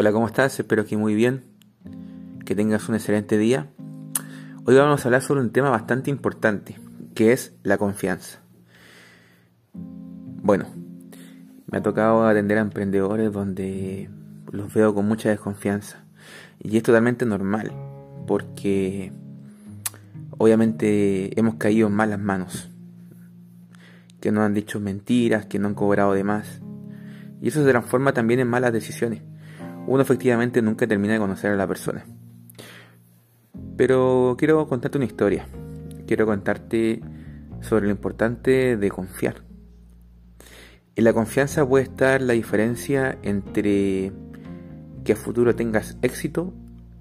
Hola, 0.00 0.12
¿cómo 0.12 0.28
estás? 0.28 0.60
Espero 0.60 0.86
que 0.86 0.96
muy 0.96 1.16
bien, 1.16 1.42
que 2.44 2.54
tengas 2.54 2.88
un 2.88 2.94
excelente 2.94 3.36
día. 3.36 3.66
Hoy 4.64 4.76
vamos 4.76 5.00
a 5.00 5.08
hablar 5.08 5.22
sobre 5.22 5.40
un 5.40 5.50
tema 5.50 5.70
bastante 5.70 6.08
importante, 6.08 6.78
que 7.16 7.32
es 7.32 7.52
la 7.64 7.78
confianza. 7.78 8.38
Bueno, 9.72 10.66
me 11.66 11.78
ha 11.78 11.82
tocado 11.82 12.24
atender 12.28 12.58
a 12.58 12.60
emprendedores 12.60 13.32
donde 13.32 14.08
los 14.52 14.72
veo 14.72 14.94
con 14.94 15.04
mucha 15.08 15.30
desconfianza. 15.30 16.04
Y 16.60 16.76
es 16.76 16.84
totalmente 16.84 17.26
normal, 17.26 17.72
porque 18.28 19.10
obviamente 20.38 21.36
hemos 21.40 21.56
caído 21.56 21.88
en 21.88 21.94
malas 21.94 22.20
manos. 22.20 22.70
Que 24.20 24.30
nos 24.30 24.44
han 24.44 24.54
dicho 24.54 24.78
mentiras, 24.78 25.46
que 25.46 25.58
no 25.58 25.66
han 25.66 25.74
cobrado 25.74 26.12
de 26.12 26.22
más. 26.22 26.60
Y 27.42 27.48
eso 27.48 27.64
se 27.64 27.70
transforma 27.70 28.12
también 28.12 28.38
en 28.38 28.46
malas 28.46 28.72
decisiones 28.72 29.22
uno 29.88 30.02
efectivamente 30.02 30.60
nunca 30.60 30.86
termina 30.86 31.14
de 31.14 31.18
conocer 31.18 31.50
a 31.50 31.56
la 31.56 31.66
persona. 31.66 32.04
Pero 33.76 34.36
quiero 34.38 34.68
contarte 34.68 34.98
una 34.98 35.06
historia. 35.06 35.46
Quiero 36.06 36.26
contarte 36.26 37.00
sobre 37.62 37.86
lo 37.86 37.90
importante 37.90 38.76
de 38.76 38.90
confiar. 38.90 39.42
En 40.94 41.04
la 41.04 41.12
confianza 41.12 41.66
puede 41.66 41.84
estar 41.84 42.20
la 42.20 42.34
diferencia 42.34 43.18
entre 43.22 44.12
que 45.04 45.12
a 45.12 45.16
futuro 45.16 45.54
tengas 45.54 45.96
éxito 46.02 46.52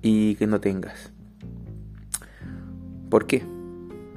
y 0.01 0.35
que 0.35 0.47
no 0.47 0.61
tengas. 0.61 1.11
¿Por 3.09 3.27
qué? 3.27 3.43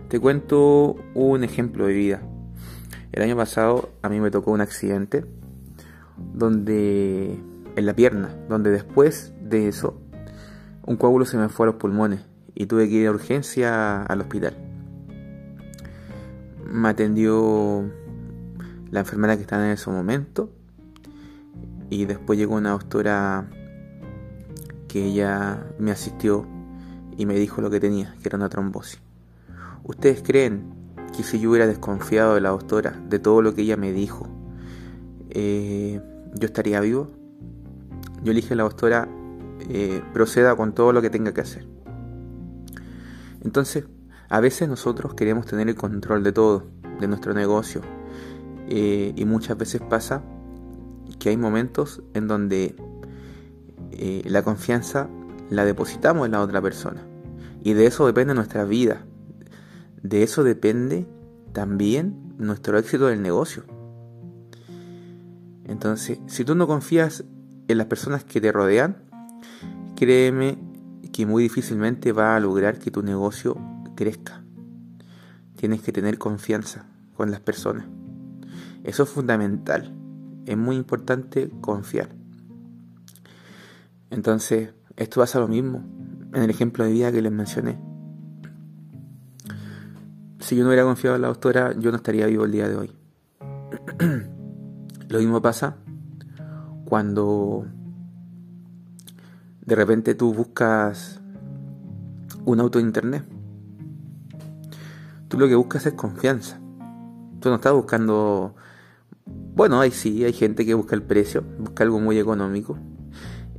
Te 0.09 0.21
cuento 0.21 0.97
un 1.15 1.43
ejemplo 1.43 1.87
de 1.87 1.95
vida. 1.95 2.23
El 3.11 3.23
año 3.23 3.37
pasado 3.37 3.91
a 4.03 4.09
mí 4.09 4.21
me 4.21 4.31
tocó 4.31 4.53
un 4.53 4.61
accidente 4.61 5.25
donde 6.35 7.50
en 7.81 7.87
la 7.87 7.95
pierna, 7.95 8.31
donde 8.49 8.71
después 8.71 9.33
de 9.43 9.69
eso 9.69 10.01
un 10.87 10.97
coágulo 10.97 11.25
se 11.25 11.37
me 11.37 11.49
fue 11.49 11.67
a 11.67 11.69
los 11.69 11.77
pulmones 11.77 12.21
y 12.55 12.67
tuve 12.67 12.89
que 12.89 12.97
ir 12.97 13.07
a 13.07 13.11
urgencia 13.11 14.03
al 14.03 14.21
hospital. 14.21 14.57
Me 16.65 16.89
atendió 16.89 17.91
la 18.91 19.01
enfermera 19.01 19.37
que 19.37 19.43
estaba 19.43 19.65
en 19.65 19.73
ese 19.73 19.91
momento 19.91 20.51
y 21.91 22.05
después 22.05 22.39
llegó 22.39 22.55
una 22.57 22.71
doctora 22.71 23.49
que 24.89 25.07
ella 25.07 25.65
me 25.79 25.91
asistió 25.91 26.47
y 27.17 27.27
me 27.27 27.35
dijo 27.35 27.61
lo 27.61 27.71
que 27.71 27.81
tenía, 27.81 28.15
que 28.23 28.29
era 28.29 28.37
una 28.37 28.49
trombosis. 28.49 29.01
¿Ustedes 29.85 30.23
creen 30.23 30.95
que 31.17 31.23
si 31.23 31.41
yo 31.41 31.51
hubiera 31.51 31.67
desconfiado 31.67 32.35
de 32.35 32.41
la 32.41 32.51
doctora, 32.51 33.01
de 33.09 33.19
todo 33.19 33.43
lo 33.43 33.55
que 33.55 33.63
ella 33.63 33.77
me 33.77 33.93
dijo, 33.93 34.29
eh, 35.31 36.01
yo 36.35 36.47
estaría 36.47 36.81
vivo? 36.81 37.20
Yo 38.23 38.33
elige 38.33 38.55
a 38.55 38.57
la 38.57 38.63
doctora 38.65 39.09
eh, 39.69 40.03
proceda 40.13 40.57
con 40.57 40.75
todo 40.75 40.93
lo 40.93 41.03
que 41.03 41.11
tenga 41.11 41.33
que 41.33 41.41
hacer. 41.41 41.67
Entonces, 43.43 43.85
a 44.29 44.41
veces 44.41 44.69
nosotros 44.69 45.15
queremos 45.15 45.47
tener 45.47 45.69
el 45.69 45.75
control 45.75 46.23
de 46.23 46.33
todo, 46.33 46.65
de 46.99 47.09
nuestro 47.09 47.35
negocio, 47.35 47.83
eh, 48.69 49.13
y 49.17 49.25
muchas 49.25 49.59
veces 49.59 49.81
pasa 49.81 50.23
que 51.19 51.31
hay 51.31 51.37
momentos 51.37 52.03
en 52.15 52.29
donde 52.29 52.77
eh, 53.91 54.23
la 54.27 54.43
confianza 54.43 55.09
la 55.51 55.65
depositamos 55.65 56.27
en 56.27 56.33
la 56.33 56.41
otra 56.41 56.63
persona. 56.63 57.03
Y 57.63 57.75
de 57.75 57.87
eso 57.87 58.07
depende 58.07 58.35
nuestra 58.35 58.65
vida. 58.65 59.05
De 60.03 60.23
eso 60.23 60.45
depende 60.45 61.07
también 61.53 62.35
nuestro 62.39 62.79
éxito 62.79 63.07
del 63.07 63.21
negocio. 63.21 63.65
Entonces, 65.65 66.21
si 66.27 66.45
tú 66.45 66.55
no 66.55 66.67
confías 66.67 67.25
en 67.71 67.79
las 67.79 67.87
personas 67.87 68.25
que 68.25 68.41
te 68.41 68.53
rodean, 68.53 68.97
créeme 69.97 70.59
que 71.13 71.27
muy 71.27 71.43
difícilmente 71.43 72.13
va 72.13 72.37
a 72.37 72.41
lograr 72.41 72.79
que 72.79 72.91
tu 72.91 73.03
negocio 73.03 73.57
crezca. 73.97 74.43
Tienes 75.57 75.83
que 75.83 75.93
tener 75.93 76.19
confianza 76.19 76.87
con 77.15 77.31
las 77.31 77.41
personas. 77.41 77.87
Eso 78.85 79.03
es 79.03 79.09
fundamental. 79.09 79.95
Es 80.47 80.57
muy 80.57 80.77
importante 80.77 81.51
confiar. 81.61 82.09
Entonces, 84.11 84.71
esto 84.97 85.21
pasa 85.21 85.39
lo 85.39 85.49
mismo 85.49 85.85
en 86.33 86.43
el 86.43 86.51
ejemplo 86.51 86.85
de 86.85 86.93
vida 86.93 87.13
que 87.13 87.23
les 87.23 87.33
mencioné. 87.33 87.79
Si 90.39 90.57
yo 90.57 90.63
no 90.63 90.71
hubiera 90.71 90.85
confiado 90.85 91.17
en 91.17 91.23
la 91.23 91.29
doctora, 91.29 91.75
yo 91.79 91.91
no 91.91 91.99
estaría 91.99 92.27
vivo 92.27 92.45
el 92.45 92.53
día 92.53 92.69
de 92.69 92.77
hoy. 92.77 92.93
lo 95.09 95.19
mismo 95.19 95.43
pasa 95.43 95.77
cuando 96.91 97.67
de 99.65 99.77
repente 99.77 100.17
tú 100.17 100.35
buscas 100.35 101.21
un 102.45 102.59
auto 102.59 102.81
en 102.81 102.87
internet. 102.87 103.25
Tú 105.29 105.39
lo 105.39 105.47
que 105.47 105.55
buscas 105.55 105.87
es 105.87 105.93
confianza. 105.93 106.59
Tú 107.39 107.49
no 107.49 107.55
estás 107.55 107.73
buscando... 107.75 108.57
Bueno, 109.55 109.81
ahí 109.81 109.93
sí, 109.93 110.25
hay 110.25 110.33
gente 110.33 110.67
que 110.67 110.75
busca 110.75 110.97
el 110.97 111.05
precio, 111.05 111.45
busca 111.61 111.85
algo 111.85 112.01
muy 112.01 112.19
económico. 112.19 112.77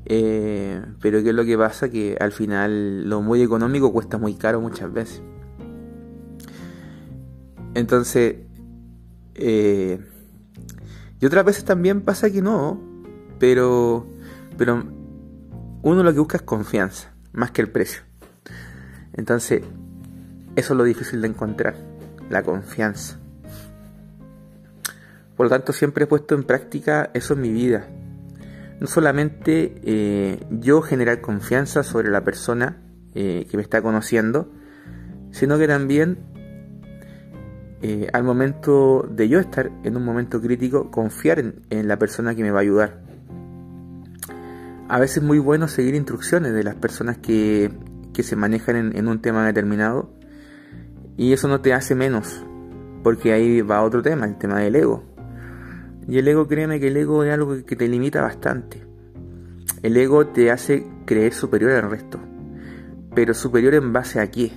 Eh, 0.04 0.84
pero 1.00 1.24
¿qué 1.24 1.30
es 1.30 1.36
lo 1.36 1.46
que 1.46 1.58
pasa? 1.58 1.88
Que 1.88 2.18
al 2.20 2.34
final 2.34 3.08
lo 3.08 3.22
muy 3.22 3.42
económico 3.42 3.94
cuesta 3.94 4.18
muy 4.18 4.34
caro 4.34 4.60
muchas 4.60 4.92
veces. 4.92 5.22
Entonces, 7.76 8.36
eh, 9.36 10.06
y 11.22 11.26
otras 11.26 11.46
veces 11.46 11.64
también 11.64 12.02
pasa 12.02 12.30
que 12.30 12.42
no, 12.42 12.91
pero, 13.42 14.06
pero 14.56 14.84
uno 15.82 16.04
lo 16.04 16.14
que 16.14 16.20
busca 16.20 16.38
es 16.38 16.44
confianza, 16.44 17.12
más 17.34 17.50
que 17.50 17.64
el 17.64 17.72
precio. 17.72 18.04
Entonces, 19.14 19.64
eso 20.56 20.74
es 20.74 20.78
lo 20.78 20.84
difícil 20.84 21.22
de 21.22 21.30
encontrar, 21.30 21.74
la 22.30 22.44
confianza. 22.44 23.20
Por 25.36 25.48
lo 25.48 25.50
tanto, 25.50 25.74
siempre 25.74 26.04
he 26.04 26.08
puesto 26.08 26.36
en 26.36 26.44
práctica 26.44 27.10
eso 27.16 27.34
en 27.34 27.42
mi 27.42 27.52
vida. 27.52 27.88
No 28.80 28.86
solamente 28.86 29.74
eh, 29.86 30.46
yo 30.52 30.84
generar 30.84 31.22
confianza 31.22 31.82
sobre 31.82 32.12
la 32.12 32.24
persona 32.24 32.78
eh, 33.16 33.48
que 33.50 33.58
me 33.58 33.64
está 33.64 33.82
conociendo, 33.82 34.52
sino 35.32 35.58
que 35.58 35.68
también 35.68 36.20
eh, 37.82 38.08
al 38.14 38.24
momento 38.24 39.08
de 39.10 39.30
yo 39.30 39.40
estar 39.40 39.72
en 39.84 39.98
un 39.98 40.06
momento 40.06 40.40
crítico, 40.40 40.92
confiar 40.92 41.40
en 41.40 41.88
la 41.88 41.98
persona 41.98 42.36
que 42.36 42.44
me 42.44 42.52
va 42.52 42.60
a 42.60 42.62
ayudar 42.62 43.01
a 44.92 45.00
veces 45.00 45.18
es 45.20 45.24
muy 45.24 45.40
bueno 45.40 45.70
seguir 45.70 45.96
instrucciones 45.96 46.54
de 46.54 46.64
las 46.66 46.76
personas 46.76 47.18
que, 47.18 47.72
se 48.22 48.36
manejan 48.36 48.94
en, 48.94 49.08
un 49.08 49.22
tema 49.22 49.46
determinado 49.46 50.12
y 51.16 51.32
eso 51.32 51.48
no 51.48 51.62
te 51.62 51.74
hace 51.74 51.96
menos, 51.96 52.46
porque 53.02 53.32
ahí 53.32 53.62
va 53.62 53.84
otro 53.84 54.02
tema, 54.02 54.26
el 54.26 54.38
tema 54.38 54.60
del 54.60 54.76
ego. 54.76 55.04
Y 56.10 56.18
el 56.18 56.28
ego, 56.28 56.46
créeme 56.46 56.82
que 56.82 56.90
el 56.90 56.98
ego 56.98 57.24
es 57.24 57.34
algo 57.34 57.66
que 57.66 57.78
te 57.78 57.88
limita 57.88 58.22
bastante. 58.22 58.86
El 59.82 59.96
ego 59.96 60.28
te 60.28 60.52
hace 60.52 60.86
creer 61.06 61.34
superior 61.34 61.72
al 61.72 61.90
resto, 61.90 62.20
pero 63.16 63.34
superior 63.34 63.76
en 63.76 63.94
base 63.94 64.20
a 64.20 64.30
qué. 64.30 64.52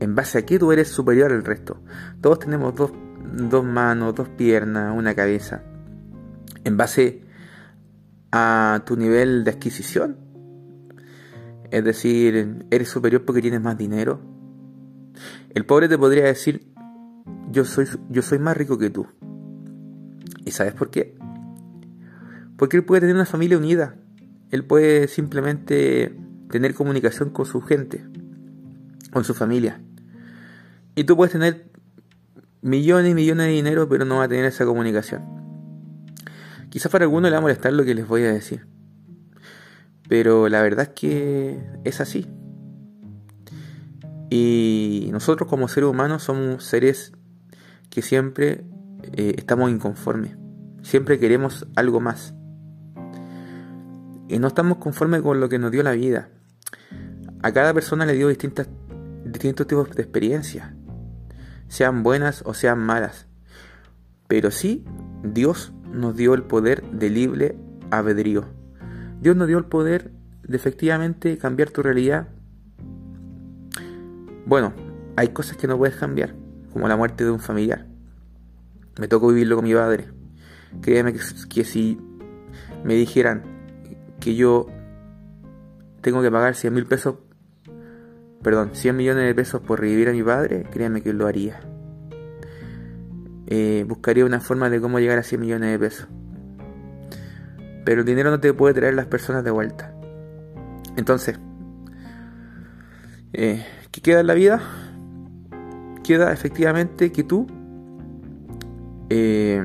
En 0.00 0.14
base 0.14 0.36
a 0.36 0.42
qué 0.44 0.58
tú 0.58 0.70
eres 0.70 0.88
superior 0.88 1.32
al 1.32 1.44
resto. 1.44 1.78
Todos 2.20 2.40
tenemos 2.40 2.74
dos, 2.74 2.92
dos 3.32 3.64
manos, 3.64 4.14
dos 4.14 4.28
piernas, 4.28 4.94
una 4.94 5.14
cabeza. 5.14 5.62
En 6.62 6.76
base 6.76 7.23
a 8.36 8.82
tu 8.84 8.96
nivel 8.96 9.44
de 9.44 9.52
adquisición. 9.52 10.16
Es 11.70 11.84
decir, 11.84 12.66
eres 12.72 12.88
superior 12.88 13.24
porque 13.24 13.40
tienes 13.40 13.60
más 13.60 13.78
dinero. 13.78 14.20
El 15.50 15.64
pobre 15.66 15.88
te 15.88 15.96
podría 15.96 16.24
decir, 16.24 16.66
yo 17.52 17.64
soy, 17.64 17.86
yo 18.10 18.22
soy 18.22 18.40
más 18.40 18.56
rico 18.56 18.76
que 18.76 18.90
tú. 18.90 19.06
¿Y 20.44 20.50
sabes 20.50 20.74
por 20.74 20.90
qué? 20.90 21.16
Porque 22.56 22.76
él 22.76 22.84
puede 22.84 23.02
tener 23.02 23.14
una 23.14 23.24
familia 23.24 23.56
unida. 23.56 23.94
Él 24.50 24.64
puede 24.64 25.06
simplemente 25.06 26.18
tener 26.50 26.74
comunicación 26.74 27.30
con 27.30 27.46
su 27.46 27.60
gente, 27.60 28.04
con 29.12 29.22
su 29.22 29.34
familia. 29.34 29.80
Y 30.96 31.04
tú 31.04 31.16
puedes 31.16 31.30
tener 31.30 31.70
millones 32.62 33.12
y 33.12 33.14
millones 33.14 33.46
de 33.46 33.52
dinero, 33.52 33.88
pero 33.88 34.04
no 34.04 34.16
va 34.16 34.24
a 34.24 34.28
tener 34.28 34.46
esa 34.46 34.64
comunicación. 34.64 35.43
Quizás 36.74 36.90
para 36.90 37.04
algunos 37.04 37.30
le 37.30 37.36
va 37.36 37.38
a 37.38 37.40
molestar 37.40 37.72
lo 37.72 37.84
que 37.84 37.94
les 37.94 38.04
voy 38.04 38.24
a 38.24 38.32
decir. 38.32 38.66
Pero 40.08 40.48
la 40.48 40.60
verdad 40.60 40.88
es 40.88 41.00
que 41.00 41.64
es 41.84 42.00
así. 42.00 42.26
Y 44.28 45.08
nosotros 45.12 45.48
como 45.48 45.68
seres 45.68 45.88
humanos 45.88 46.24
somos 46.24 46.64
seres 46.64 47.12
que 47.90 48.02
siempre 48.02 48.64
eh, 49.12 49.34
estamos 49.38 49.70
inconformes. 49.70 50.36
Siempre 50.82 51.20
queremos 51.20 51.64
algo 51.76 52.00
más. 52.00 52.34
Y 54.28 54.40
no 54.40 54.48
estamos 54.48 54.78
conformes 54.78 55.22
con 55.22 55.38
lo 55.38 55.48
que 55.48 55.60
nos 55.60 55.70
dio 55.70 55.84
la 55.84 55.92
vida. 55.92 56.28
A 57.40 57.52
cada 57.52 57.72
persona 57.72 58.04
le 58.04 58.14
dio 58.14 58.26
distintas, 58.26 58.68
distintos 59.24 59.68
tipos 59.68 59.92
de 59.92 60.02
experiencias. 60.02 60.72
Sean 61.68 62.02
buenas 62.02 62.42
o 62.44 62.52
sean 62.52 62.80
malas. 62.80 63.28
Pero 64.26 64.50
sí, 64.50 64.84
Dios 65.22 65.72
nos 65.94 66.16
dio 66.16 66.34
el 66.34 66.42
poder 66.42 66.82
de 66.90 67.10
libre 67.10 67.56
albedrío. 67.90 68.44
Dios 69.20 69.36
nos 69.36 69.48
dio 69.48 69.58
el 69.58 69.64
poder 69.64 70.10
de 70.42 70.56
efectivamente 70.56 71.38
cambiar 71.38 71.70
tu 71.70 71.82
realidad. 71.82 72.28
Bueno, 74.46 74.74
hay 75.16 75.28
cosas 75.28 75.56
que 75.56 75.66
no 75.66 75.78
puedes 75.78 75.96
cambiar, 75.96 76.34
como 76.72 76.88
la 76.88 76.96
muerte 76.96 77.24
de 77.24 77.30
un 77.30 77.40
familiar. 77.40 77.86
Me 78.98 79.08
tocó 79.08 79.28
vivirlo 79.28 79.56
con 79.56 79.64
mi 79.64 79.74
padre. 79.74 80.08
Créeme 80.82 81.12
que, 81.12 81.64
si 81.64 81.98
me 82.84 82.94
dijeran 82.94 83.42
que 84.20 84.34
yo 84.34 84.66
tengo 86.00 86.20
que 86.20 86.30
pagar 86.30 86.54
100 86.54 86.74
mil 86.74 86.86
pesos, 86.86 87.16
perdón, 88.42 88.70
100 88.74 88.96
millones 88.96 89.24
de 89.24 89.34
pesos 89.34 89.62
por 89.62 89.80
revivir 89.80 90.08
a 90.08 90.12
mi 90.12 90.22
padre, 90.22 90.66
créeme 90.70 91.00
que 91.00 91.12
lo 91.12 91.26
haría. 91.26 91.60
Eh, 93.56 93.84
buscaría 93.84 94.24
una 94.24 94.40
forma 94.40 94.68
de 94.68 94.80
cómo 94.80 94.98
llegar 94.98 95.16
a 95.16 95.22
100 95.22 95.40
millones 95.40 95.70
de 95.70 95.78
pesos. 95.78 96.08
Pero 97.84 98.00
el 98.00 98.04
dinero 98.04 98.32
no 98.32 98.40
te 98.40 98.52
puede 98.52 98.74
traer 98.74 98.94
las 98.94 99.06
personas 99.06 99.44
de 99.44 99.52
vuelta. 99.52 99.94
Entonces, 100.96 101.38
eh, 103.32 103.64
¿qué 103.92 104.00
queda 104.00 104.18
en 104.22 104.26
la 104.26 104.34
vida? 104.34 104.60
Queda 106.02 106.32
efectivamente 106.32 107.12
que 107.12 107.22
tú 107.22 107.46
eh, 109.08 109.62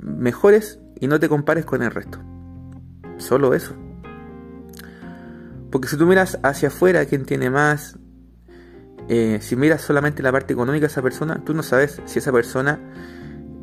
mejores 0.00 0.80
y 0.98 1.06
no 1.06 1.20
te 1.20 1.28
compares 1.28 1.64
con 1.64 1.84
el 1.84 1.92
resto. 1.92 2.18
Solo 3.18 3.54
eso. 3.54 3.76
Porque 5.70 5.86
si 5.86 5.96
tú 5.96 6.04
miras 6.06 6.40
hacia 6.42 6.66
afuera 6.66 7.04
quién 7.04 7.24
tiene 7.26 7.48
más, 7.48 7.96
eh, 9.08 9.38
si 9.40 9.56
miras 9.56 9.82
solamente 9.82 10.22
la 10.22 10.32
parte 10.32 10.52
económica 10.52 10.86
de 10.86 10.90
esa 10.92 11.02
persona, 11.02 11.42
tú 11.44 11.54
no 11.54 11.62
sabes 11.62 12.00
si 12.04 12.18
esa 12.18 12.32
persona 12.32 12.80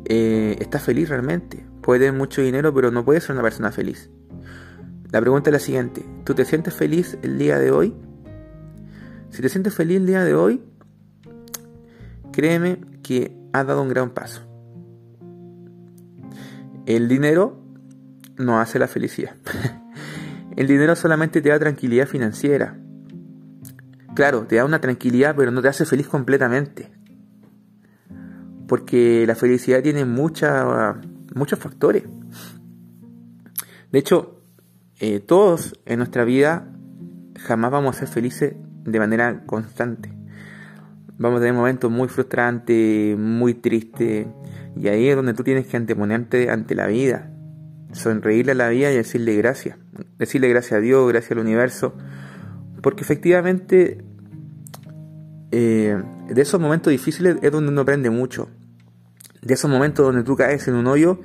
está 0.04 0.78
feliz 0.78 1.08
realmente. 1.08 1.64
Puede 1.80 2.00
tener 2.00 2.12
mucho 2.12 2.42
dinero, 2.42 2.74
pero 2.74 2.90
no 2.90 3.02
puede 3.04 3.20
ser 3.20 3.32
una 3.32 3.42
persona 3.42 3.72
feliz. 3.72 4.10
La 5.12 5.20
pregunta 5.20 5.50
es 5.50 5.52
la 5.52 5.58
siguiente, 5.58 6.06
¿tú 6.24 6.34
te 6.34 6.46
sientes 6.46 6.74
feliz 6.74 7.18
el 7.22 7.38
día 7.38 7.58
de 7.58 7.70
hoy? 7.70 7.94
Si 9.28 9.42
te 9.42 9.48
sientes 9.50 9.74
feliz 9.74 9.98
el 9.98 10.06
día 10.06 10.24
de 10.24 10.34
hoy, 10.34 10.62
créeme 12.32 12.80
que 13.02 13.36
has 13.52 13.66
dado 13.66 13.82
un 13.82 13.90
gran 13.90 14.10
paso. 14.10 14.42
El 16.86 17.08
dinero 17.08 17.62
no 18.38 18.58
hace 18.58 18.78
la 18.78 18.88
felicidad. 18.88 19.36
el 20.56 20.66
dinero 20.66 20.96
solamente 20.96 21.42
te 21.42 21.50
da 21.50 21.58
tranquilidad 21.58 22.06
financiera. 22.06 22.78
Claro, 24.14 24.46
te 24.46 24.56
da 24.56 24.64
una 24.64 24.80
tranquilidad, 24.80 25.34
pero 25.36 25.50
no 25.50 25.62
te 25.62 25.68
hace 25.68 25.86
feliz 25.86 26.08
completamente. 26.08 26.90
Porque 28.68 29.24
la 29.26 29.34
felicidad 29.34 29.82
tiene 29.82 30.04
mucha, 30.04 31.00
muchos 31.34 31.58
factores. 31.58 32.04
De 33.90 33.98
hecho, 33.98 34.40
eh, 35.00 35.20
todos 35.20 35.78
en 35.84 35.98
nuestra 35.98 36.24
vida 36.24 36.68
jamás 37.38 37.70
vamos 37.70 37.96
a 37.96 37.98
ser 38.00 38.08
felices 38.08 38.54
de 38.84 38.98
manera 38.98 39.44
constante. 39.46 40.12
Vamos 41.18 41.38
a 41.38 41.40
tener 41.40 41.54
momentos 41.54 41.90
muy 41.90 42.08
frustrantes, 42.08 43.18
muy 43.18 43.54
tristes, 43.54 44.26
y 44.76 44.88
ahí 44.88 45.08
es 45.08 45.16
donde 45.16 45.34
tú 45.34 45.44
tienes 45.44 45.66
que 45.66 45.76
anteponerte 45.76 46.50
ante 46.50 46.74
la 46.74 46.86
vida, 46.86 47.30
sonreírle 47.92 48.52
a 48.52 48.54
la 48.54 48.68
vida 48.68 48.90
y 48.90 48.96
decirle 48.96 49.36
gracias, 49.36 49.78
decirle 50.18 50.48
gracias 50.48 50.78
a 50.78 50.80
Dios, 50.80 51.06
gracias 51.08 51.32
al 51.32 51.38
universo, 51.38 51.94
porque 52.82 53.02
efectivamente 53.02 54.04
eh, 55.50 56.02
de 56.28 56.42
esos 56.42 56.60
momentos 56.60 56.90
difíciles 56.90 57.36
es 57.40 57.52
donde 57.52 57.70
uno 57.70 57.82
aprende 57.82 58.10
mucho, 58.10 58.48
de 59.40 59.54
esos 59.54 59.70
momentos 59.70 60.04
donde 60.04 60.24
tú 60.24 60.36
caes 60.36 60.66
en 60.68 60.74
un 60.74 60.86
hoyo 60.86 61.20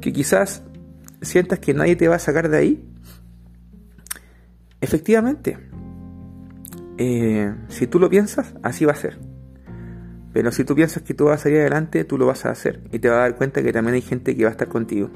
que 0.00 0.12
quizás 0.12 0.62
sientas 1.22 1.58
que 1.58 1.74
nadie 1.74 1.96
te 1.96 2.08
va 2.08 2.16
a 2.16 2.18
sacar 2.18 2.48
de 2.48 2.56
ahí, 2.56 2.84
efectivamente, 4.80 5.58
eh, 6.96 7.54
si 7.68 7.86
tú 7.86 7.98
lo 7.98 8.08
piensas, 8.08 8.54
así 8.62 8.84
va 8.84 8.92
a 8.92 8.96
ser. 8.96 9.18
Pero 10.32 10.52
si 10.52 10.64
tú 10.64 10.74
piensas 10.74 11.02
que 11.02 11.14
tú 11.14 11.24
vas 11.24 11.40
a 11.40 11.42
salir 11.44 11.58
adelante, 11.58 12.04
tú 12.04 12.16
lo 12.16 12.26
vas 12.26 12.46
a 12.46 12.50
hacer. 12.50 12.80
Y 12.92 13.00
te 13.00 13.08
vas 13.08 13.18
a 13.18 13.20
dar 13.22 13.36
cuenta 13.36 13.62
que 13.62 13.72
también 13.72 13.94
hay 13.94 14.02
gente 14.02 14.36
que 14.36 14.44
va 14.44 14.50
a 14.50 14.52
estar 14.52 14.68
contigo. 14.68 15.10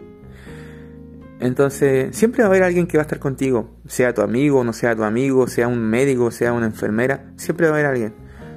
Entonces, 1.41 2.17
siempre 2.17 2.43
va 2.43 2.47
a 2.47 2.51
haber 2.51 2.63
alguien 2.63 2.87
que 2.87 2.97
va 2.97 3.03
a 3.03 3.07
estar 3.07 3.19
contigo. 3.19 3.71
Sea 3.87 4.15
tu 4.15 4.23
amigo, 4.23 4.65
no 4.65 4.73
sea 4.73 4.95
tu 4.95 5.05
amigo, 5.05 5.47
sea 5.47 5.69
un 5.69 5.83
médico, 5.83 6.31
sea 6.31 6.53
una 6.53 6.67
enfermera. 6.67 7.33
Siempre 7.37 7.67
va 7.67 7.73
a 7.73 7.75
haber 7.75 7.87
alguien. 7.87 8.15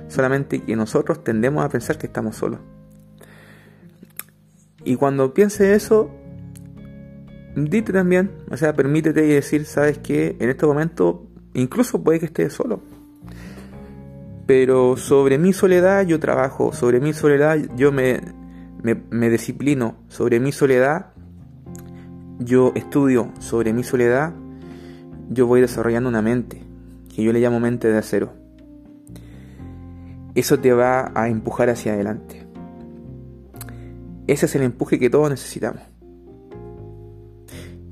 Solamente 0.08 0.62
que 0.62 0.76
nosotros 0.76 1.24
tendemos 1.24 1.66
a 1.66 1.70
pensar 1.70 1.98
que 1.98 2.08
estamos 2.08 2.36
solos. 2.36 2.60
Y 4.84 4.96
cuando 4.96 5.34
pienses 5.34 5.76
eso, 5.76 6.10
dite 7.56 7.92
también, 7.92 8.32
o 8.50 8.56
sea, 8.56 8.74
permítete 8.74 9.22
decir, 9.22 9.66
sabes 9.66 9.98
que 9.98 10.38
en 10.40 10.50
este 10.50 10.66
momento 10.66 11.28
incluso 11.54 12.02
puede 12.04 12.20
que 12.20 12.28
estés 12.28 12.54
solo. 12.54 12.82
Pero 14.46 14.96
sobre 14.96 15.38
mi 15.38 15.52
soledad 15.52 16.06
yo 16.06 16.20
trabajo, 16.20 16.72
sobre 16.72 17.02
mi 17.02 17.12
soledad 17.12 17.58
yo 17.76 17.92
me, 17.92 18.22
me, 18.82 19.30
disciplino, 19.30 19.98
sobre 20.08 20.40
mi 20.40 20.54
soledad 20.54 21.08
yo 22.40 22.72
estudio, 22.76 23.32
sobre 23.40 23.74
mi 23.74 23.84
soledad 23.84 24.34
yo 25.30 25.46
voy 25.46 25.62
desarrollando 25.62 26.10
una 26.10 26.22
mente, 26.22 26.64
que 27.14 27.24
yo 27.24 27.34
le 27.34 27.40
llamo 27.40 27.60
mente 27.60 27.90
de 27.90 27.98
acero. 27.98 28.34
Eso 30.36 30.60
te 30.60 30.72
va 30.72 31.12
a 31.16 31.28
empujar 31.30 31.70
hacia 31.70 31.94
adelante. 31.94 32.48
Ese 34.28 34.46
es 34.46 34.56
el 34.56 34.64
empuje 34.64 35.00
que 35.00 35.10
todos 35.10 35.30
necesitamos. 35.30 35.82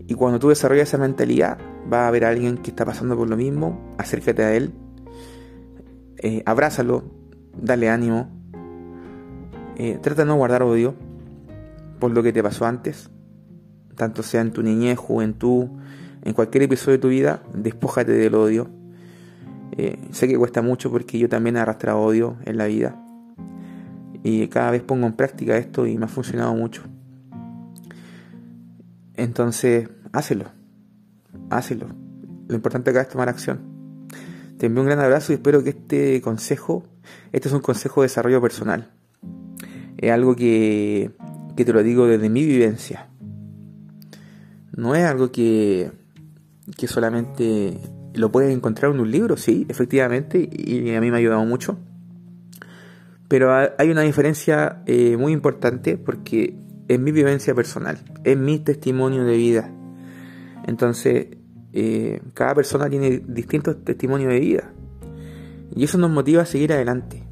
Y 0.07 0.13
cuando 0.13 0.39
tú 0.39 0.49
desarrollas 0.49 0.89
esa 0.89 0.97
mentalidad, 0.97 1.57
va 1.91 2.05
a 2.05 2.07
haber 2.07 2.25
alguien 2.25 2.57
que 2.57 2.69
está 2.69 2.85
pasando 2.85 3.17
por 3.17 3.29
lo 3.29 3.35
mismo, 3.35 3.93
acércate 3.97 4.43
a 4.43 4.53
él, 4.53 4.73
eh, 6.17 6.43
abrázalo, 6.45 7.03
dale 7.59 7.89
ánimo, 7.89 8.29
eh, 9.77 9.97
trata 10.01 10.21
de 10.21 10.27
no 10.27 10.35
guardar 10.35 10.63
odio 10.63 10.93
por 11.99 12.11
lo 12.11 12.21
que 12.21 12.31
te 12.31 12.43
pasó 12.43 12.65
antes, 12.65 13.09
tanto 13.95 14.23
sea 14.23 14.41
en 14.41 14.51
tu 14.51 14.61
niñez, 14.61 14.97
juventud, 14.97 15.67
en 16.25 16.33
cualquier 16.33 16.63
episodio 16.63 16.97
de 16.97 17.01
tu 17.01 17.09
vida, 17.09 17.43
despójate 17.53 18.11
del 18.11 18.35
odio. 18.35 18.69
Eh, 19.77 19.99
sé 20.11 20.27
que 20.27 20.37
cuesta 20.37 20.61
mucho 20.61 20.89
porque 20.89 21.19
yo 21.19 21.29
también 21.29 21.55
he 21.55 21.59
arrastrado 21.59 21.99
odio 21.99 22.37
en 22.45 22.57
la 22.57 22.65
vida. 22.65 23.01
Y 24.23 24.47
cada 24.47 24.71
vez 24.71 24.81
pongo 24.81 25.05
en 25.05 25.13
práctica 25.13 25.55
esto 25.57 25.85
y 25.85 25.97
me 25.97 26.05
ha 26.05 26.07
funcionado 26.07 26.55
mucho. 26.55 26.81
Entonces, 29.13 29.87
hácelo. 30.11 30.45
Hácelo. 31.49 31.87
Lo 32.47 32.55
importante 32.55 32.89
acá 32.89 33.01
es 33.01 33.09
tomar 33.09 33.29
acción. 33.29 33.59
Te 34.57 34.65
envío 34.65 34.81
un 34.81 34.87
gran 34.87 34.99
abrazo 34.99 35.31
y 35.31 35.35
espero 35.35 35.63
que 35.63 35.69
este 35.71 36.21
consejo, 36.21 36.83
este 37.31 37.49
es 37.49 37.53
un 37.53 37.61
consejo 37.61 38.01
de 38.01 38.05
desarrollo 38.05 38.41
personal. 38.41 38.89
Es 39.97 40.11
algo 40.11 40.35
que, 40.35 41.11
que 41.55 41.65
te 41.65 41.73
lo 41.73 41.83
digo 41.83 42.07
desde 42.07 42.29
mi 42.29 42.43
vivencia. 42.45 43.09
No 44.75 44.95
es 44.95 45.03
algo 45.03 45.31
que, 45.31 45.91
que 46.77 46.87
solamente 46.87 47.79
lo 48.13 48.31
puedes 48.31 48.55
encontrar 48.55 48.91
en 48.91 48.99
un 48.99 49.11
libro, 49.11 49.37
sí, 49.37 49.65
efectivamente, 49.69 50.49
y 50.51 50.93
a 50.93 51.01
mí 51.01 51.11
me 51.11 51.17
ha 51.17 51.19
ayudado 51.19 51.45
mucho. 51.45 51.77
Pero 53.27 53.53
hay 53.53 53.89
una 53.89 54.01
diferencia 54.01 54.83
eh, 54.85 55.17
muy 55.17 55.33
importante 55.33 55.97
porque 55.97 56.55
es 56.87 56.99
mi 56.99 57.11
vivencia 57.11 57.55
personal, 57.55 57.99
es 58.23 58.37
mi 58.37 58.59
testimonio 58.59 59.23
de 59.23 59.35
vida. 59.35 59.71
Entonces, 60.67 61.27
eh, 61.73 62.21
cada 62.33 62.55
persona 62.55 62.89
tiene 62.89 63.21
distintos 63.27 63.83
testimonios 63.83 64.31
de 64.31 64.39
vida. 64.39 64.73
Y 65.75 65.83
eso 65.83 65.97
nos 65.97 66.11
motiva 66.11 66.43
a 66.43 66.45
seguir 66.45 66.71
adelante. 66.73 67.23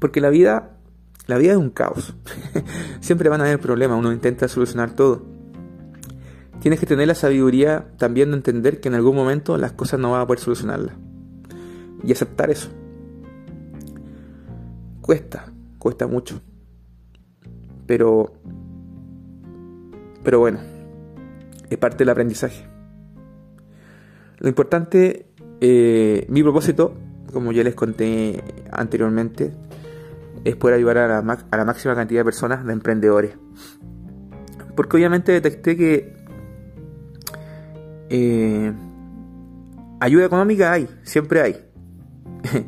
Porque 0.00 0.20
la 0.20 0.30
vida, 0.30 0.78
la 1.26 1.36
vida 1.36 1.52
es 1.52 1.58
un 1.58 1.70
caos. 1.70 2.14
Siempre 3.00 3.28
van 3.28 3.40
a 3.40 3.44
haber 3.44 3.60
problemas, 3.60 3.98
uno 3.98 4.12
intenta 4.12 4.48
solucionar 4.48 4.92
todo. 4.92 5.35
Tienes 6.66 6.80
que 6.80 6.86
tener 6.86 7.06
la 7.06 7.14
sabiduría 7.14 7.92
también 7.96 8.32
de 8.32 8.38
entender 8.38 8.80
que 8.80 8.88
en 8.88 8.96
algún 8.96 9.14
momento 9.14 9.56
las 9.56 9.70
cosas 9.70 10.00
no 10.00 10.10
van 10.10 10.22
a 10.22 10.26
poder 10.26 10.40
solucionarlas. 10.40 10.96
Y 12.02 12.10
aceptar 12.10 12.50
eso. 12.50 12.70
Cuesta, 15.00 15.52
cuesta 15.78 16.08
mucho. 16.08 16.40
Pero, 17.86 18.32
pero 20.24 20.40
bueno, 20.40 20.58
es 21.70 21.78
parte 21.78 21.98
del 21.98 22.08
aprendizaje. 22.08 22.66
Lo 24.38 24.48
importante, 24.48 25.30
eh, 25.60 26.26
mi 26.28 26.42
propósito, 26.42 26.94
como 27.32 27.52
ya 27.52 27.62
les 27.62 27.76
conté 27.76 28.42
anteriormente, 28.72 29.52
es 30.42 30.56
poder 30.56 30.78
ayudar 30.78 30.98
a 30.98 31.22
la 31.22 31.64
máxima 31.64 31.94
cantidad 31.94 32.22
de 32.22 32.24
personas, 32.24 32.66
de 32.66 32.72
emprendedores. 32.72 33.36
Porque 34.74 34.96
obviamente 34.96 35.30
detecté 35.30 35.76
que 35.76 36.15
eh, 38.10 38.72
ayuda 40.00 40.26
económica 40.26 40.72
hay, 40.72 40.88
siempre 41.02 41.40
hay. 41.40 41.56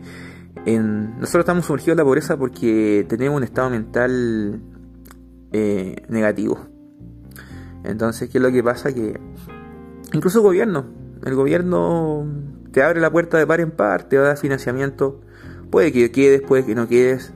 en, 0.67 1.19
nosotros 1.19 1.43
estamos 1.43 1.67
sumergidos 1.67 1.93
en 1.93 1.99
la 1.99 2.05
pobreza 2.05 2.37
porque 2.37 3.07
tenemos 3.09 3.37
un 3.37 3.45
estado 3.45 3.71
mental 3.71 4.61
eh, 5.53 5.97
negativo. 6.09 6.59
Entonces, 7.85 8.29
¿qué 8.29 8.39
es 8.39 8.43
lo 8.43 8.51
que 8.51 8.63
pasa? 8.63 8.93
Que 8.93 9.19
Incluso 10.13 10.39
el 10.39 10.45
gobierno. 10.45 10.87
El 11.25 11.35
gobierno 11.35 12.27
te 12.73 12.83
abre 12.83 13.01
la 13.01 13.11
puerta 13.11 13.39
de 13.39 13.47
par 13.47 13.61
en 13.61 13.71
par, 13.71 14.05
te 14.05 14.17
va 14.17 14.25
a 14.25 14.27
dar 14.29 14.39
financiamiento. 14.39 15.21
Puede 15.71 15.93
que 15.93 16.11
quedes, 16.11 16.41
puede 16.41 16.65
que 16.65 16.75
no 16.75 16.89
quedes. 16.89 17.33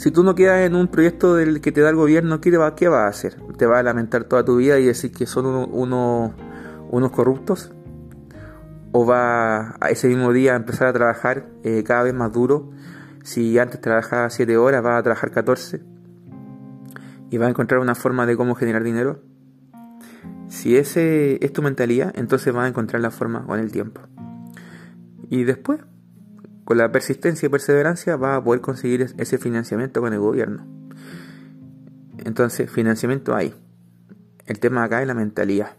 Si 0.00 0.10
tú 0.10 0.24
no 0.24 0.34
quedas 0.34 0.66
en 0.66 0.76
un 0.76 0.88
proyecto 0.88 1.34
del 1.34 1.60
que 1.60 1.72
te 1.72 1.82
da 1.82 1.90
el 1.90 1.94
gobierno, 1.94 2.40
¿qué, 2.40 2.56
va, 2.56 2.74
qué 2.74 2.88
vas 2.88 3.02
a 3.02 3.08
hacer? 3.08 3.36
¿Te 3.58 3.66
vas 3.66 3.80
a 3.80 3.82
lamentar 3.82 4.24
toda 4.24 4.42
tu 4.42 4.56
vida 4.56 4.78
y 4.78 4.86
decir 4.86 5.12
que 5.12 5.26
son 5.26 5.44
unos 5.70 7.10
corruptos? 7.10 7.70
¿O 8.92 9.04
va 9.04 9.76
a 9.78 9.90
ese 9.90 10.08
mismo 10.08 10.32
día 10.32 10.54
a 10.54 10.56
empezar 10.56 10.88
a 10.88 10.94
trabajar 10.94 11.50
eh, 11.64 11.84
cada 11.84 12.04
vez 12.04 12.14
más 12.14 12.32
duro? 12.32 12.70
Si 13.24 13.58
antes 13.58 13.78
trabajaba 13.82 14.30
7 14.30 14.56
horas, 14.56 14.82
vas 14.82 15.00
a 15.00 15.02
trabajar 15.02 15.32
14 15.32 15.82
y 17.28 17.36
vas 17.36 17.48
a 17.48 17.50
encontrar 17.50 17.80
una 17.80 17.94
forma 17.94 18.24
de 18.24 18.38
cómo 18.38 18.54
generar 18.54 18.82
dinero. 18.82 19.20
Si 20.48 20.78
ese 20.78 21.44
es 21.44 21.52
tu 21.52 21.60
mentalidad, 21.60 22.10
entonces 22.16 22.54
vas 22.54 22.64
a 22.64 22.68
encontrar 22.68 23.02
la 23.02 23.10
forma 23.10 23.44
con 23.44 23.60
el 23.60 23.70
tiempo. 23.70 24.00
Y 25.28 25.44
después, 25.44 25.80
con 26.70 26.78
la 26.78 26.92
persistencia 26.92 27.46
y 27.46 27.48
perseverancia, 27.48 28.14
vas 28.14 28.38
a 28.38 28.44
poder 28.44 28.60
conseguir 28.60 29.12
ese 29.18 29.38
financiamiento 29.38 30.00
con 30.00 30.12
el 30.12 30.20
gobierno. 30.20 30.64
Entonces, 32.18 32.70
financiamiento 32.70 33.34
hay. 33.34 33.52
El 34.46 34.60
tema 34.60 34.84
acá 34.84 35.00
es 35.00 35.08
la 35.08 35.14
mentalidad. 35.14 35.72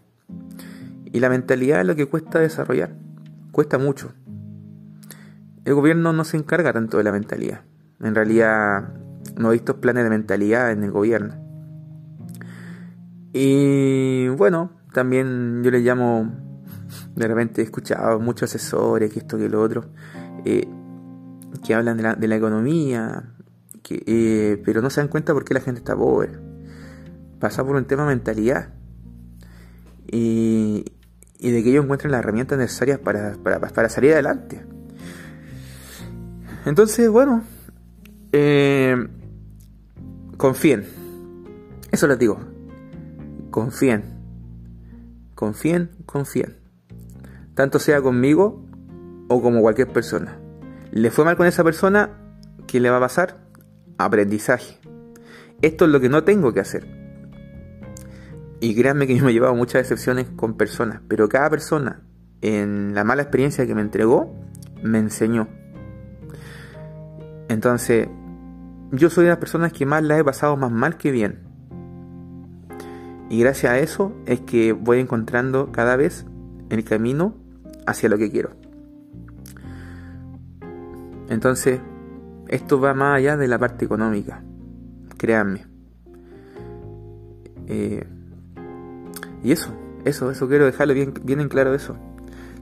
Y 1.05 1.21
la 1.21 1.29
mentalidad 1.29 1.79
es 1.79 1.87
lo 1.87 1.95
que 1.95 2.07
cuesta 2.07 2.39
desarrollar. 2.39 2.91
Cuesta 3.53 3.77
mucho. 3.77 4.11
El 5.63 5.75
gobierno 5.75 6.11
no 6.11 6.25
se 6.25 6.35
encarga 6.35 6.73
tanto 6.73 6.97
de 6.97 7.05
la 7.05 7.13
mentalidad. 7.13 7.61
En 8.01 8.13
realidad, 8.13 8.89
no 9.37 9.51
he 9.51 9.53
visto 9.53 9.79
planes 9.79 10.03
de 10.03 10.09
mentalidad 10.09 10.73
en 10.73 10.83
el 10.83 10.91
gobierno. 10.91 11.35
Y 13.31 14.27
bueno, 14.27 14.71
también 14.91 15.63
yo 15.63 15.71
le 15.71 15.79
llamo, 15.79 16.29
de 17.15 17.27
repente 17.29 17.61
he 17.61 17.63
escuchado 17.63 18.19
muchos 18.19 18.53
asesores, 18.53 19.09
que 19.13 19.19
esto, 19.19 19.37
que 19.37 19.47
lo 19.47 19.61
otro, 19.61 19.85
eh, 20.43 20.67
que 21.63 21.73
hablan 21.73 21.97
de 21.97 22.03
la, 22.03 22.15
de 22.15 22.27
la 22.27 22.35
economía, 22.35 23.33
que, 23.83 24.03
eh, 24.05 24.61
pero 24.65 24.81
no 24.81 24.89
se 24.89 25.01
dan 25.01 25.07
cuenta 25.07 25.33
por 25.33 25.45
qué 25.45 25.53
la 25.53 25.61
gente 25.61 25.79
está 25.79 25.95
pobre. 25.95 26.31
Pasa 27.39 27.63
por 27.63 27.75
un 27.75 27.85
tema 27.85 28.03
de 28.03 28.09
mentalidad. 28.09 28.73
Y, 30.07 30.85
y 31.39 31.51
de 31.51 31.63
que 31.63 31.69
ellos 31.71 31.83
encuentren 31.83 32.11
las 32.11 32.19
herramientas 32.19 32.57
necesarias 32.57 32.99
para, 32.99 33.35
para, 33.43 33.89
salir 33.89 34.13
adelante. 34.13 34.63
Entonces, 36.65 37.09
bueno, 37.09 37.43
eh, 38.31 38.95
confíen. 40.37 40.85
Eso 41.91 42.07
les 42.07 42.19
digo, 42.19 42.39
confíen. 43.49 44.03
Confíen, 45.33 45.89
confíen. 46.05 46.57
Tanto 47.55 47.79
sea 47.79 48.01
conmigo 48.01 48.63
o 49.27 49.41
como 49.41 49.61
cualquier 49.61 49.87
persona. 49.87 50.40
Le 50.91 51.09
fue 51.09 51.23
mal 51.23 51.37
con 51.37 51.47
esa 51.47 51.63
persona, 51.63 52.09
¿qué 52.67 52.81
le 52.81 52.89
va 52.89 52.97
a 52.97 53.01
pasar? 53.01 53.37
Aprendizaje. 53.97 54.77
Esto 55.61 55.85
es 55.85 55.91
lo 55.91 56.01
que 56.01 56.09
no 56.09 56.23
tengo 56.23 56.53
que 56.53 56.59
hacer. 56.59 56.85
Y 58.59 58.75
créanme 58.75 59.07
que 59.07 59.15
yo 59.15 59.23
me 59.23 59.31
he 59.31 59.33
llevado 59.33 59.55
muchas 59.55 59.83
decepciones 59.83 60.27
con 60.35 60.57
personas, 60.57 61.01
pero 61.07 61.29
cada 61.29 61.49
persona 61.49 62.01
en 62.41 62.93
la 62.93 63.03
mala 63.03 63.21
experiencia 63.21 63.65
que 63.65 63.73
me 63.73 63.81
entregó 63.81 64.35
me 64.83 64.99
enseñó. 64.99 65.47
Entonces, 67.47 68.07
yo 68.91 69.09
soy 69.09 69.25
de 69.25 69.29
las 69.29 69.39
personas 69.39 69.71
que 69.71 69.85
más 69.85 70.03
la 70.03 70.17
he 70.17 70.23
pasado 70.23 70.57
más 70.57 70.71
mal 70.71 70.97
que 70.97 71.11
bien. 71.11 71.39
Y 73.29 73.39
gracias 73.39 73.71
a 73.71 73.79
eso 73.79 74.13
es 74.25 74.41
que 74.41 74.73
voy 74.73 74.99
encontrando 74.99 75.71
cada 75.71 75.95
vez 75.95 76.25
el 76.69 76.83
camino 76.83 77.37
hacia 77.87 78.09
lo 78.09 78.17
que 78.17 78.29
quiero. 78.29 78.60
Entonces, 81.31 81.79
esto 82.47 82.79
va 82.79 82.93
más 82.93 83.17
allá 83.17 83.37
de 83.37 83.47
la 83.47 83.57
parte 83.57 83.85
económica. 83.85 84.43
Créanme. 85.17 85.65
Eh, 87.65 88.05
y 89.43 89.51
eso, 89.51 89.73
eso, 90.05 90.29
eso 90.29 90.47
quiero 90.47 90.65
dejarlo 90.65 90.93
bien, 90.93 91.13
bien 91.23 91.39
en 91.39 91.49
claro 91.49 91.73
eso. 91.73 91.95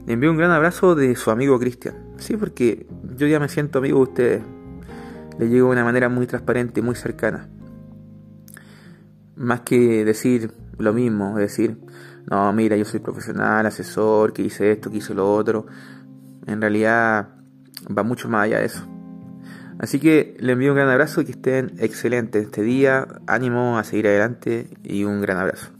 Le 0.06 0.14
envío 0.14 0.30
un 0.30 0.38
gran 0.38 0.50
abrazo 0.50 0.94
de 0.94 1.14
su 1.16 1.30
amigo 1.30 1.58
Cristian. 1.58 1.94
Sí, 2.16 2.38
porque 2.38 2.86
yo 3.16 3.26
ya 3.26 3.38
me 3.38 3.48
siento 3.48 3.80
amigo 3.80 3.98
de 3.98 4.02
ustedes. 4.04 4.42
Le 5.38 5.48
llego 5.48 5.66
de 5.66 5.72
una 5.72 5.84
manera 5.84 6.08
muy 6.08 6.26
transparente, 6.26 6.80
muy 6.80 6.94
cercana 6.94 7.50
más 9.40 9.62
que 9.62 10.04
decir 10.04 10.52
lo 10.76 10.92
mismo, 10.92 11.36
decir, 11.36 11.78
no, 12.30 12.52
mira, 12.52 12.76
yo 12.76 12.84
soy 12.84 13.00
profesional, 13.00 13.64
asesor, 13.64 14.34
que 14.34 14.42
hice 14.42 14.70
esto, 14.70 14.90
que 14.90 14.98
hice 14.98 15.14
lo 15.14 15.34
otro, 15.34 15.66
en 16.46 16.60
realidad 16.60 17.39
va 17.86 18.02
mucho 18.02 18.28
más 18.28 18.44
allá 18.44 18.60
de 18.60 18.66
eso. 18.66 18.86
Así 19.78 19.98
que 19.98 20.36
le 20.38 20.52
envío 20.52 20.72
un 20.72 20.76
gran 20.76 20.90
abrazo 20.90 21.22
y 21.22 21.24
que 21.24 21.32
estén 21.32 21.72
excelentes 21.78 22.44
este 22.44 22.62
día, 22.62 23.06
ánimo 23.26 23.78
a 23.78 23.84
seguir 23.84 24.08
adelante 24.08 24.68
y 24.84 25.04
un 25.04 25.22
gran 25.22 25.38
abrazo. 25.38 25.79